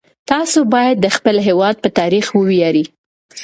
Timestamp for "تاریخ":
1.99-2.25